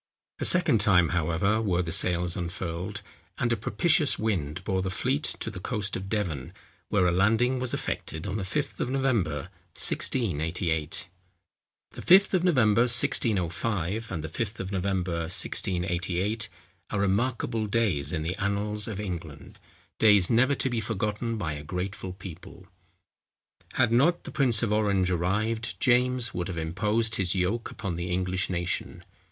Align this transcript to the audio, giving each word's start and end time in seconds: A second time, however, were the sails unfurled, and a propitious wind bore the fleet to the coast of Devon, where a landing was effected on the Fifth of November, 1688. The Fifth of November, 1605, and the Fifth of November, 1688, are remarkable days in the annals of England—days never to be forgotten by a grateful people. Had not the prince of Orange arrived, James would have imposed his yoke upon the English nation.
A 0.39 0.45
second 0.45 0.79
time, 0.79 1.09
however, 1.09 1.61
were 1.61 1.83
the 1.83 1.91
sails 1.91 2.35
unfurled, 2.35 3.03
and 3.37 3.53
a 3.53 3.55
propitious 3.55 4.17
wind 4.17 4.63
bore 4.63 4.81
the 4.81 4.89
fleet 4.89 5.21
to 5.41 5.51
the 5.51 5.59
coast 5.59 5.95
of 5.95 6.09
Devon, 6.09 6.53
where 6.89 7.05
a 7.05 7.11
landing 7.11 7.59
was 7.59 7.71
effected 7.71 8.25
on 8.25 8.37
the 8.37 8.43
Fifth 8.43 8.79
of 8.79 8.89
November, 8.89 9.51
1688. 9.77 11.07
The 11.91 12.01
Fifth 12.01 12.33
of 12.33 12.43
November, 12.43 12.81
1605, 12.89 14.11
and 14.11 14.23
the 14.23 14.27
Fifth 14.27 14.59
of 14.59 14.71
November, 14.71 15.19
1688, 15.29 16.49
are 16.89 16.99
remarkable 16.99 17.67
days 17.67 18.11
in 18.11 18.23
the 18.23 18.33
annals 18.37 18.87
of 18.87 18.99
England—days 18.99 20.31
never 20.31 20.55
to 20.55 20.69
be 20.71 20.79
forgotten 20.81 21.37
by 21.37 21.53
a 21.53 21.63
grateful 21.63 22.13
people. 22.13 22.65
Had 23.73 23.91
not 23.91 24.23
the 24.23 24.31
prince 24.31 24.63
of 24.63 24.73
Orange 24.73 25.11
arrived, 25.11 25.79
James 25.79 26.33
would 26.33 26.47
have 26.47 26.57
imposed 26.57 27.17
his 27.17 27.35
yoke 27.35 27.69
upon 27.69 27.97
the 27.97 28.09
English 28.09 28.49
nation. 28.49 29.03